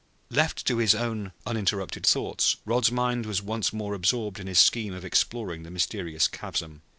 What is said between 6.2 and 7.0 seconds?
chasm.